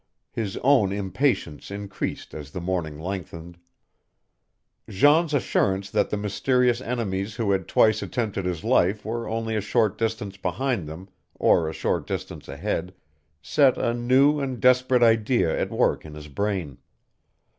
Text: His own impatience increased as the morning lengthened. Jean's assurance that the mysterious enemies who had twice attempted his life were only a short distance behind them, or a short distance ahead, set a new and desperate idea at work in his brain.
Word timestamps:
His 0.31 0.57
own 0.63 0.91
impatience 0.91 1.69
increased 1.69 2.33
as 2.33 2.49
the 2.49 2.59
morning 2.59 2.97
lengthened. 2.99 3.59
Jean's 4.89 5.31
assurance 5.31 5.91
that 5.91 6.09
the 6.09 6.17
mysterious 6.17 6.81
enemies 6.81 7.35
who 7.35 7.51
had 7.51 7.67
twice 7.67 8.01
attempted 8.01 8.43
his 8.45 8.63
life 8.63 9.05
were 9.05 9.29
only 9.29 9.55
a 9.55 9.61
short 9.61 9.99
distance 9.99 10.37
behind 10.37 10.87
them, 10.87 11.07
or 11.35 11.69
a 11.69 11.73
short 11.73 12.07
distance 12.07 12.47
ahead, 12.47 12.95
set 13.43 13.77
a 13.77 13.93
new 13.93 14.39
and 14.39 14.59
desperate 14.59 15.03
idea 15.03 15.55
at 15.55 15.69
work 15.69 16.03
in 16.03 16.15
his 16.15 16.27
brain. 16.29 16.79